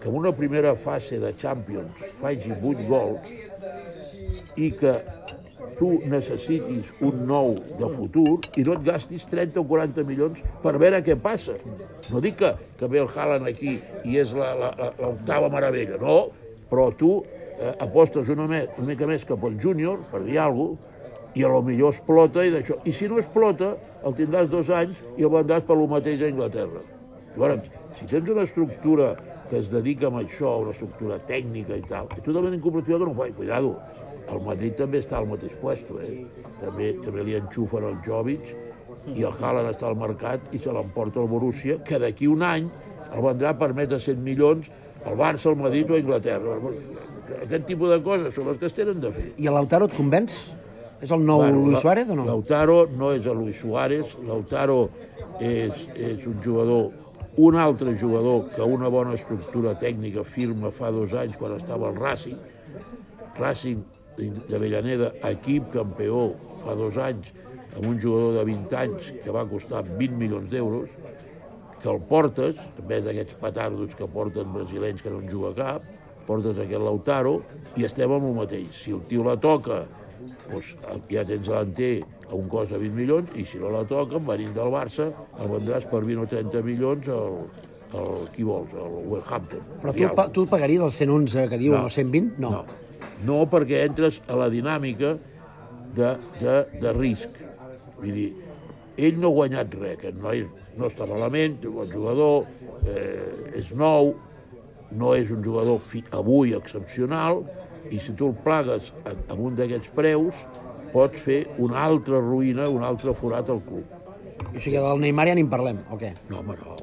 que 0.03 0.09
en 0.09 0.17
una 0.17 0.33
primera 0.33 0.75
fase 0.75 1.19
de 1.19 1.33
Champions 1.37 1.93
faci 2.21 2.51
8 2.51 2.89
gols 2.89 3.29
i 4.57 4.71
que 4.79 4.95
tu 5.79 5.93
necessitis 6.11 6.93
un 7.01 7.25
nou 7.27 7.55
de 7.79 7.89
futur 7.97 8.39
i 8.59 8.65
no 8.67 8.77
et 8.77 8.85
gastis 8.87 9.25
30 9.31 9.63
o 9.63 9.65
40 9.69 10.05
milions 10.07 10.43
per 10.63 10.75
veure 10.79 11.03
què 11.07 11.17
passa. 11.19 11.57
No 12.11 12.21
dic 12.23 12.39
que, 12.43 12.53
que 12.79 12.91
ve 12.91 13.03
el 13.03 13.11
Haaland 13.11 13.51
aquí 13.51 13.79
i 14.05 14.19
és 14.21 14.35
l'octava 14.35 15.51
meravella, 15.53 15.99
no, 16.03 16.19
però 16.71 16.91
tu 16.99 17.21
eh, 17.23 17.75
apostes 17.83 18.31
una, 18.33 18.47
me, 18.51 18.65
una 18.77 18.89
mica 18.93 19.09
més 19.11 19.27
cap 19.29 19.43
al 19.47 19.59
júnior, 19.63 20.03
per 20.11 20.23
dir 20.27 20.39
alguna 20.43 20.77
cosa, 20.77 20.92
i 21.35 21.45
a 21.45 21.49
lo 21.49 21.63
millor 21.65 21.95
explota 21.95 22.45
i 22.45 22.53
d'això. 22.53 22.79
I 22.85 22.93
si 22.93 23.09
no 23.09 23.21
explota, 23.21 23.75
el 24.05 24.17
tindràs 24.19 24.51
dos 24.53 24.71
anys 24.71 25.01
i 25.17 25.27
el 25.27 25.33
vendràs 25.33 25.65
per 25.69 25.77
lo 25.79 25.87
mateix 25.91 26.23
a 26.23 26.29
Anglaterra. 26.33 26.83
Llavors, 27.37 27.71
si 27.97 28.09
tens 28.11 28.29
una 28.31 28.45
estructura 28.45 29.15
que 29.49 29.59
es 29.61 29.71
dedica 29.73 30.09
a 30.09 30.21
això, 30.21 30.59
una 30.63 30.73
estructura 30.73 31.19
tècnica 31.29 31.77
i 31.77 31.85
tal, 31.89 32.11
és 32.17 32.25
totalment 32.25 32.55
incomprensible 32.57 32.99
que 32.99 33.09
no 33.09 33.15
ho 33.15 33.21
faci. 33.23 33.37
Cuidado, 33.39 33.73
el 34.33 34.45
Madrid 34.45 34.77
també 34.77 35.01
està 35.03 35.19
al 35.19 35.29
mateix 35.31 35.57
puesto, 35.61 35.99
eh? 36.01 36.27
També, 36.61 36.93
també 37.05 37.25
li 37.27 37.37
enxufen 37.41 37.89
el 37.89 37.99
Jovic 38.07 38.53
i 39.13 39.25
el 39.25 39.33
Haaland 39.33 39.73
està 39.73 39.89
al 39.89 39.99
mercat 39.99 40.53
i 40.53 40.61
se 40.63 40.73
l'emporta 40.73 41.21
el 41.21 41.29
Borussia, 41.33 41.81
que 41.85 41.99
d'aquí 42.01 42.29
un 42.31 42.45
any 42.47 42.69
el 43.13 43.25
vendrà 43.25 43.53
per 43.59 43.73
més 43.77 43.89
de 43.91 43.99
100 44.01 44.25
milions 44.25 44.71
al 45.05 45.17
Barça, 45.19 45.51
al 45.51 45.59
Madrid 45.61 45.91
o 45.91 45.97
a 45.97 46.01
Anglaterra. 46.01 46.59
Aquest 47.43 47.65
tipus 47.67 47.91
de 47.91 48.01
coses 48.05 48.35
són 48.37 48.53
les 48.53 48.61
que 48.61 48.69
es 48.69 48.77
tenen 48.77 49.01
de 49.03 49.11
fer. 49.13 49.31
I 49.37 49.49
el 49.51 49.57
Lautaro 49.59 49.89
et 49.91 49.97
convenç? 49.97 50.37
És 51.03 51.11
el 51.11 51.25
nou 51.27 51.41
bueno, 51.43 51.65
Luis 51.67 51.81
Suárez 51.83 52.09
o 52.09 52.15
no? 52.15 52.25
Lautaro 52.29 52.85
no 52.95 53.11
és 53.11 53.25
el 53.27 53.41
Luis 53.41 53.59
Suárez, 53.59 54.13
Lautaro 54.23 54.85
és, 55.43 55.87
és 55.99 56.27
un 56.31 56.37
jugador, 56.45 56.93
un 57.43 57.57
altre 57.59 57.97
jugador 57.99 58.45
que 58.55 58.63
una 58.63 58.91
bona 58.93 59.17
estructura 59.19 59.73
tècnica 59.81 60.23
firma 60.23 60.71
fa 60.71 60.93
dos 60.95 61.15
anys 61.19 61.35
quan 61.41 61.57
estava 61.57 61.89
al 61.91 61.99
Racing, 61.99 62.39
Racing 63.35 63.81
d'Avellaneda, 64.47 65.09
equip 65.27 65.73
campió 65.75 66.29
fa 66.63 66.77
dos 66.79 67.01
anys, 67.03 67.33
amb 67.73 67.89
un 67.89 67.99
jugador 67.99 68.37
de 68.37 68.45
20 68.53 68.77
anys 68.79 69.09
que 69.25 69.35
va 69.35 69.43
costar 69.51 69.83
20 69.89 70.21
milions 70.21 70.53
d'euros, 70.53 70.93
que 71.83 71.91
el 71.91 71.99
portes, 72.07 72.61
en 72.79 72.87
vez 72.87 73.03
d'aquests 73.03 73.41
petardos 73.43 73.97
que 73.99 74.07
porten 74.07 74.55
brasilenys 74.55 75.03
que 75.03 75.11
no 75.11 75.19
en 75.19 75.27
juga 75.33 75.51
cap, 75.57 75.91
portes 76.29 76.63
aquest 76.63 76.85
Lautaro 76.85 77.41
i 77.75 77.89
estem 77.89 78.13
amb 78.15 78.29
el 78.29 78.39
mateix. 78.39 78.85
Si 78.85 78.95
el 78.95 79.03
tio 79.11 79.27
la 79.27 79.35
toca, 79.41 79.81
doncs 80.51 80.75
ja 81.11 81.25
tens 81.25 81.47
delanter 81.49 81.93
a 82.29 82.35
un 82.37 82.49
cost 82.53 82.73
de 82.73 82.79
20 82.79 82.95
milions 82.97 83.35
i 83.37 83.45
si 83.49 83.59
no 83.61 83.71
la 83.73 83.85
toca, 83.89 84.19
venint 84.19 84.55
del 84.57 84.71
Barça, 84.73 85.11
el 85.41 85.49
vendràs 85.53 85.87
per 85.91 86.03
20 86.05 86.23
o 86.25 86.27
30 86.31 86.63
milions 86.67 87.09
al, 87.13 87.37
al 87.99 88.23
qui 88.35 88.43
vols, 88.47 88.73
al 88.75 88.95
Wolverhampton. 89.11 89.67
Però 89.83 89.93
tu, 89.97 90.09
pa- 90.17 90.29
tu 90.33 90.47
pagaries 90.49 90.81
el 90.87 90.91
111 90.91 91.49
que 91.51 91.59
diuen, 91.61 91.81
No. 91.81 91.87
o 91.87 91.91
120? 91.91 92.39
No. 92.41 92.51
No. 92.51 92.65
no, 93.27 93.41
perquè 93.51 93.85
entres 93.87 94.23
a 94.29 94.37
la 94.39 94.49
dinàmica 94.51 95.17
de, 95.95 96.15
de, 96.41 96.57
de 96.81 96.93
risc. 96.97 97.29
Vull 98.01 98.13
dir, 98.17 98.29
ell 98.97 99.19
no 99.21 99.29
ha 99.31 99.37
guanyat 99.37 99.75
res, 99.79 99.99
aquest 99.99 100.17
noi 100.21 100.45
no 100.77 100.89
està 100.89 101.07
malament, 101.09 101.59
és 101.61 101.69
un 101.69 101.75
bon 101.81 101.91
jugador, 101.93 102.47
eh, 102.89 103.57
és 103.61 103.71
nou, 103.79 104.15
no 104.93 105.15
és 105.17 105.31
un 105.33 105.41
jugador 105.45 105.79
fi, 105.81 106.03
avui 106.13 106.53
excepcional, 106.57 107.45
i 107.91 107.99
si 108.01 108.15
tu 108.19 108.31
el 108.31 108.37
plagues 108.45 108.93
amb 109.07 109.41
un 109.41 109.57
d'aquests 109.59 109.91
preus, 109.97 110.45
pots 110.93 111.25
fer 111.25 111.41
una 111.63 111.83
altra 111.87 112.21
ruïna, 112.21 112.69
un 112.69 112.85
altre 112.87 113.15
forat 113.17 113.51
al 113.51 113.63
club. 113.67 113.99
O 114.53 114.61
sigui, 114.61 114.77
del 114.77 115.01
Neymar 115.01 115.29
ja 115.31 115.37
ni 115.39 115.45
en 115.47 115.51
parlem, 115.53 115.81
o 115.91 115.99
què? 116.01 116.13
No, 116.29 116.43
home, 116.43 116.57
no. 116.61 116.77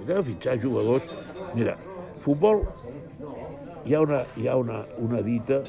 S'ha 0.00 0.16
de 0.16 0.22
fitxar 0.26 0.56
jugadors... 0.62 1.06
Mira, 1.54 1.76
futbol, 2.24 2.64
hi 3.86 3.94
ha 3.94 4.00
una, 4.04 4.24
hi 4.36 4.48
ha 4.48 4.56
una, 4.58 4.82
una 4.98 5.20
dita 5.22 5.60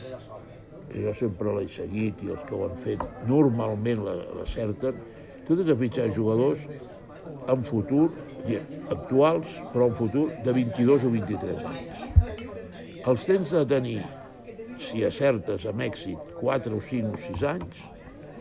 que 0.91 1.03
jo 1.05 1.13
sempre 1.19 1.53
l'he 1.55 1.67
seguit 1.71 2.19
i 2.25 2.31
els 2.33 2.41
que 2.47 2.57
ho 2.57 2.65
han 2.67 2.79
fet 2.83 3.03
normalment 3.29 4.01
la, 4.07 4.15
la 4.39 4.47
certen, 4.49 4.97
tu 5.47 5.55
has 5.55 5.63
de 5.67 5.77
fitxar 5.77 6.09
jugadors 6.15 6.65
en 7.51 7.63
futur, 7.63 8.09
actuals, 8.91 9.47
però 9.73 9.87
en 9.91 9.95
futur 9.99 10.25
de 10.45 10.55
22 10.57 11.05
o 11.07 11.13
23 11.13 11.63
anys. 11.71 11.93
Els 13.01 13.23
tens 13.25 13.53
de 13.55 13.63
tenir, 13.69 14.01
si 14.81 15.05
acertes 15.07 15.67
amb 15.69 15.85
èxit, 15.85 16.33
4 16.39 16.77
o 16.77 16.81
5 16.81 17.13
o 17.15 17.21
6 17.29 17.45
anys, 17.53 17.83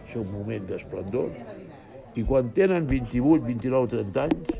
és 0.06 0.16
un 0.18 0.30
moment 0.32 0.66
d'esplendor, 0.66 1.30
i 2.18 2.24
quan 2.26 2.50
tenen 2.56 2.88
28, 2.90 3.44
29, 3.46 3.90
30 3.92 4.24
anys, 4.26 4.56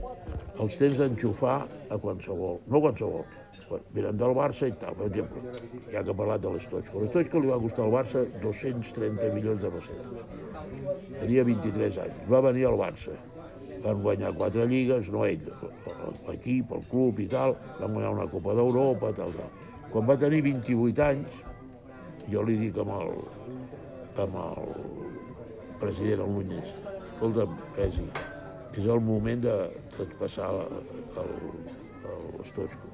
els 0.61 0.77
tens 0.77 0.99
d'enxufar 1.01 1.57
a 1.65 1.97
qualsevol, 1.99 2.61
no 2.69 2.81
qualsevol, 2.85 3.25
quan 3.65 3.87
venen 3.97 4.19
del 4.21 4.35
Barça 4.37 4.69
i 4.69 4.75
tal, 4.79 4.95
per 4.99 5.09
exemple, 5.09 5.41
ja 5.89 6.03
que 6.05 6.13
ha 6.13 6.17
parlat 6.19 6.45
de 6.45 6.53
l'Estoichko. 6.53 7.01
L'Estoichko 7.05 7.41
li 7.41 7.51
va 7.51 7.59
costar 7.63 7.87
al 7.87 7.95
Barça 7.95 8.25
230 8.45 9.33
milions 9.35 9.65
de 9.65 9.73
pessetes. 9.73 10.37
Tenia 11.17 11.47
23 11.49 12.01
anys, 12.05 12.23
va 12.31 12.43
venir 12.51 12.69
al 12.69 12.79
Barça, 12.83 13.17
van 13.81 14.03
guanyar 14.05 14.35
quatre 14.37 14.67
lligues, 14.69 15.09
no 15.15 15.25
ell, 15.25 15.49
l'equip, 16.29 16.75
el 16.77 16.85
club 16.93 17.25
i 17.25 17.29
tal, 17.33 17.57
van 17.81 17.95
guanyar 17.97 18.15
una 18.19 18.29
Copa 18.31 18.57
d'Europa, 18.59 19.15
tal, 19.17 19.33
tal. 19.39 19.71
Quan 19.91 20.07
va 20.07 20.19
tenir 20.21 20.45
28 20.45 21.07
anys, 21.09 21.41
jo 22.31 22.43
li 22.47 22.57
dic 22.61 22.79
amb 22.83 22.93
el, 22.97 23.11
amb 24.25 24.35
el 24.45 24.69
president, 25.81 26.23
Núñez, 26.29 26.69
escolta'm, 27.15 27.57
Presi, 27.75 28.07
és 28.79 28.87
el 28.87 29.01
moment 29.03 29.41
de 29.43 29.55
traspassar 29.97 30.51
l'Estoichko. 31.17 32.87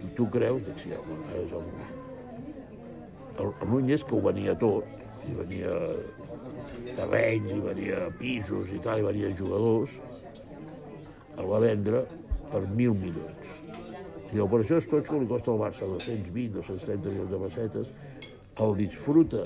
I 0.00 0.08
tu 0.16 0.24
creus? 0.32 0.62
Dic, 0.68 0.78
sí, 0.84 0.94
home, 0.96 1.18
és 1.42 1.52
el 1.52 1.62
moment. 1.66 1.94
El, 3.36 3.48
el 3.50 3.68
Núñez, 3.74 4.04
que 4.06 4.16
ho 4.16 4.22
venia 4.24 4.54
tot, 4.60 4.84
i 5.28 5.36
venia 5.36 5.72
terrenys, 6.96 7.50
i 7.52 7.60
venia 7.64 8.08
pisos 8.20 8.72
i 8.72 8.80
tal, 8.84 9.02
i 9.02 9.08
venia 9.08 9.32
jugadors, 9.36 9.92
el 11.36 11.46
va 11.50 11.60
vendre 11.62 12.04
per 12.50 12.62
mil 12.68 12.96
milions. 12.96 13.50
I 14.30 14.38
l'operació 14.38 14.78
Estoichko 14.78 15.18
li 15.18 15.28
costa 15.30 15.50
al 15.50 15.60
Barça 15.64 15.88
220, 15.90 16.52
230 16.60 17.10
milions 17.10 17.30
de 17.32 17.38
pessetes, 17.44 17.92
el 18.60 18.76
disfruta 18.78 19.44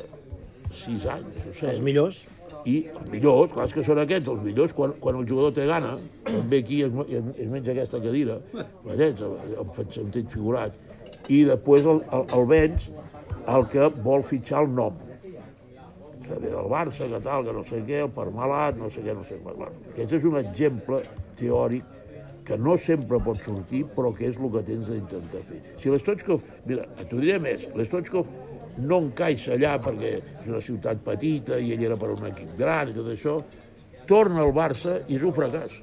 sis 0.75 1.07
anys, 1.07 1.37
o 1.45 1.53
set. 1.53 1.69
Els 1.75 1.83
millors. 1.85 2.25
I 2.69 2.75
els 2.93 3.09
millors, 3.13 3.53
clar, 3.53 3.67
que 3.73 3.85
són 3.85 4.01
aquests, 4.03 4.29
els 4.33 4.43
millors, 4.45 4.73
quan, 4.77 4.93
quan 5.01 5.19
el 5.21 5.29
jugador 5.29 5.53
té 5.57 5.67
gana, 5.69 5.95
ve 6.51 6.61
aquí 6.65 6.81
i 6.81 6.87
es, 6.87 6.99
es, 7.09 7.31
es 7.45 7.49
menja 7.53 7.73
aquesta 7.73 8.01
cadira, 8.01 8.39
veig, 8.85 9.21
el, 9.25 9.57
el 9.61 9.89
sentit 9.93 10.29
figurat, 10.33 10.77
i 11.29 11.43
després 11.49 11.89
el, 11.89 12.03
el, 12.13 12.27
el 12.37 12.47
vens 12.51 12.89
el 13.55 13.67
que 13.73 13.89
vol 14.05 14.25
fitxar 14.29 14.65
el 14.65 14.73
nom 14.77 15.01
que 16.25 16.39
ve 16.41 16.49
del 16.49 16.71
Barça, 16.73 17.05
que 17.09 17.21
tal, 17.21 17.45
que 17.45 17.53
no 17.53 17.65
sé 17.69 17.83
què, 17.85 17.99
el 18.07 18.13
Parmalat, 18.17 18.79
no 18.81 18.89
sé 18.93 19.03
què, 19.05 19.13
no 19.13 19.27
sé 19.29 19.37
què. 19.37 19.43
Bueno, 19.45 19.69
aquest 19.93 20.15
és 20.17 20.25
un 20.25 20.39
exemple 20.41 21.03
teòric 21.37 21.91
que 22.49 22.57
no 22.61 22.79
sempre 22.81 23.19
pot 23.25 23.41
sortir, 23.45 23.83
però 23.97 24.13
que 24.17 24.29
és 24.31 24.39
el 24.41 24.51
que 24.53 24.63
tens 24.65 24.89
d'intentar 24.89 25.43
fer. 25.49 25.61
Si 25.81 25.93
l'Estochkov, 25.93 26.45
mira, 26.69 26.87
t'ho 27.03 27.21
diré 27.21 27.37
més, 27.45 27.69
l'Estochkov 27.77 28.29
no 28.83 28.99
encaixa 29.05 29.55
allà 29.55 29.77
perquè 29.83 30.17
és 30.19 30.49
una 30.49 30.61
ciutat 30.65 31.03
petita 31.05 31.59
i 31.59 31.73
ell 31.75 31.85
era 31.91 31.99
per 32.01 32.11
un 32.15 32.27
equip 32.31 32.57
gran 32.59 32.91
i 32.91 32.97
tot 32.97 33.11
això, 33.13 33.39
torna 34.09 34.43
al 34.43 34.53
Barça 34.57 34.99
i 35.07 35.19
és 35.19 35.23
un 35.23 35.35
fracàs. 35.37 35.79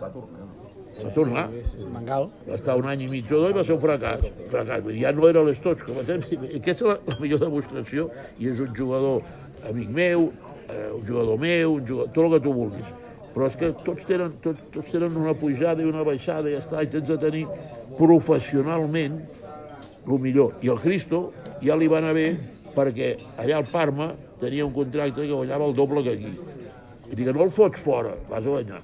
Va 0.00 0.10
tornar. 0.10 0.48
Va 0.94 1.10
tornar. 1.14 1.44
Mangal. 1.92 2.28
Va 2.48 2.58
estar 2.58 2.76
un 2.78 2.88
any 2.90 3.04
i 3.06 3.08
mig 3.10 3.30
o 3.32 3.40
dos 3.42 3.54
i 3.54 3.56
va 3.56 3.64
ser 3.66 3.76
un 3.76 3.82
fracàs. 3.82 4.26
fracàs. 4.50 4.90
Ja 4.98 5.12
no 5.14 5.28
era 5.28 5.42
l'Estochkov. 5.46 6.02
Aquesta 6.02 6.74
és 6.74 6.84
la, 6.86 6.98
la 7.10 7.16
millor 7.20 7.42
demostració 7.42 8.08
i 8.38 8.50
és 8.52 8.60
un 8.62 8.74
jugador 8.76 9.22
amic 9.70 9.90
meu, 9.94 10.28
eh, 10.68 10.90
un 10.92 11.06
jugador 11.06 11.40
meu, 11.40 11.78
un 11.78 11.86
jugador, 11.86 12.12
tot 12.14 12.24
el 12.26 12.36
que 12.36 12.44
tu 12.46 12.54
vulguis. 12.54 12.92
Però 13.34 13.48
és 13.50 13.56
que 13.58 13.72
tots 13.82 14.06
tenen, 14.06 14.36
tots, 14.42 14.60
tots 14.74 14.92
tenen 14.94 15.16
una 15.18 15.34
pujada 15.34 15.82
i 15.82 15.88
una 15.90 16.04
baixada 16.06 16.50
i 16.50 16.54
ja 16.54 16.60
està, 16.62 16.84
i 16.84 16.90
tens 16.92 17.08
de 17.08 17.16
tenir 17.18 17.46
professionalment 17.98 19.18
el 20.06 20.20
millor. 20.20 20.58
I 20.62 20.70
el 20.72 20.80
Cristo 20.82 21.32
ja 21.62 21.76
li 21.76 21.88
va 21.90 22.00
anar 22.02 22.14
bé 22.16 22.28
perquè 22.74 23.14
allà 23.40 23.60
al 23.60 23.68
Parma 23.70 24.10
tenia 24.40 24.66
un 24.66 24.74
contracte 24.74 25.24
que 25.24 25.32
guanyava 25.32 25.68
el 25.70 25.74
doble 25.76 26.02
que 26.04 26.14
aquí. 26.18 26.34
I 27.10 27.16
que 27.22 27.32
no 27.32 27.44
el 27.44 27.52
fots 27.54 27.80
fora, 27.84 28.14
vas 28.28 28.44
a 28.44 28.50
guanyar. 28.50 28.82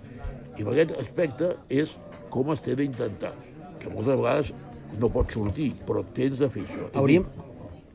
I 0.56 0.64
per 0.64 0.74
aquest 0.74 0.96
aspecte 1.00 1.54
és 1.68 1.92
com 2.30 2.52
es 2.54 2.62
té 2.62 2.76
d'intentar, 2.78 3.32
que 3.80 3.90
moltes 3.90 4.18
vegades 4.20 4.52
no 5.00 5.10
pot 5.12 5.32
sortir, 5.32 5.72
però 5.86 6.04
tens 6.16 6.38
de 6.42 6.50
fer 6.52 6.66
això. 6.66 6.90
Hauríem... 7.00 7.26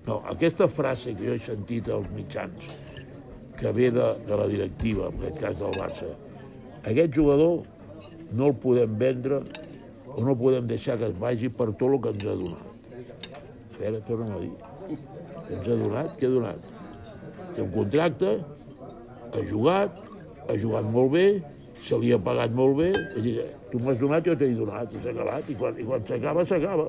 No, 0.06 0.20
aquesta 0.30 0.68
frase 0.70 1.16
que 1.18 1.26
jo 1.26 1.34
he 1.34 1.42
sentit 1.42 1.88
als 1.90 2.10
mitjans, 2.14 2.68
que 3.58 3.72
ve 3.74 3.90
de, 3.94 4.12
de 4.28 4.38
la 4.38 4.46
directiva, 4.52 5.10
en 5.10 5.24
aquest 5.24 5.40
cas 5.42 5.58
del 5.62 5.80
Barça, 5.80 6.12
aquest 6.86 7.16
jugador 7.16 7.64
no 8.38 8.52
el 8.52 8.56
podem 8.62 8.94
vendre 9.00 9.42
o 10.14 10.22
no 10.22 10.36
podem 10.38 10.68
deixar 10.70 11.00
que 11.02 11.10
es 11.10 11.18
vagi 11.18 11.50
per 11.50 11.72
tot 11.74 11.90
el 11.90 12.02
que 12.04 12.14
ens 12.14 12.28
ha 12.28 12.38
donat. 12.44 12.75
A 13.76 13.82
veure, 13.82 14.00
torna'm 14.08 14.36
a 14.36 14.40
dir. 14.40 14.52
Ens 15.52 15.68
ha 15.68 15.76
donat? 15.84 16.14
Què 16.20 16.30
ha 16.30 16.34
donat? 16.38 16.70
Té 17.56 17.64
un 17.64 17.72
contracte, 17.74 18.32
ha 19.36 19.44
jugat, 19.50 20.00
ha 20.48 20.58
jugat 20.62 20.88
molt 20.96 21.12
bé, 21.16 21.26
se 21.86 22.00
li 22.02 22.14
ha 22.16 22.20
pagat 22.22 22.56
molt 22.56 22.80
bé, 22.80 22.90
és 23.20 23.52
tu 23.72 23.82
m'has 23.84 24.00
donat, 24.00 24.26
jo 24.26 24.36
t'he 24.40 24.50
donat, 24.56 24.94
i 24.96 25.02
s'ha 25.04 25.12
acabat, 25.12 25.52
i 25.52 25.58
quan, 25.60 25.78
i 25.82 25.86
quan 25.86 26.08
s'acaba, 26.08 26.46
s'acaba. 26.48 26.88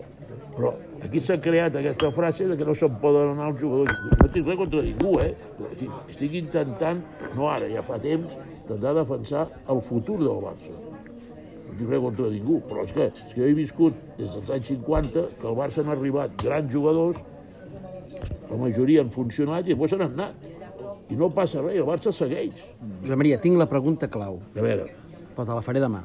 Però 0.56 0.72
aquí 1.04 1.20
s'ha 1.20 1.36
creat 1.42 1.76
aquesta 1.82 2.12
frase 2.16 2.46
de 2.48 2.56
que 2.56 2.68
no 2.68 2.74
se'n 2.78 2.98
poden 3.02 3.34
anar 3.34 3.50
els 3.52 3.60
jugadors. 3.60 4.02
No 4.22 4.28
tinc 4.32 4.48
res 4.48 4.60
contra 4.62 4.84
ningú, 4.86 5.16
eh? 5.24 5.32
Estic, 5.72 5.96
estic 6.14 6.40
intentant, 6.40 7.02
no 7.34 7.50
ara, 7.52 7.68
ja 7.72 7.84
fa 7.86 7.98
temps, 8.00 8.38
intentar 8.62 8.94
defensar 9.02 9.48
el 9.74 9.82
futur 9.90 10.20
del 10.22 10.44
Barça. 10.46 10.85
Res 11.76 12.00
contra 12.00 12.30
ningú, 12.32 12.60
però 12.66 12.84
és 12.86 12.92
que, 12.96 13.08
és 13.12 13.32
que 13.34 13.40
jo 13.40 13.46
he 13.46 13.54
viscut 13.56 13.96
des 14.16 14.30
dels 14.32 14.52
anys 14.56 14.70
50 14.72 15.24
que 15.40 15.48
al 15.50 15.56
Barça 15.58 15.82
han 15.84 15.92
arribat 15.92 16.36
grans 16.40 16.72
jugadors, 16.72 17.18
la 18.50 18.60
majoria 18.60 19.04
han 19.04 19.12
funcionat 19.12 19.66
i 19.66 19.74
després 19.74 19.92
se 19.92 20.00
n'han 20.00 20.14
anat. 20.16 20.52
I 21.12 21.18
no 21.20 21.28
passa 21.30 21.60
res, 21.62 21.76
el 21.78 21.86
Barça 21.86 22.14
segueix. 22.16 22.64
Josep 23.02 23.18
Maria, 23.20 23.38
tinc 23.42 23.60
la 23.60 23.68
pregunta 23.70 24.08
clau, 24.08 24.40
A 24.56 24.64
veure, 24.64 24.88
però 25.36 25.44
te 25.44 25.52
la 25.52 25.62
faré 25.62 25.84
demà. 25.84 26.02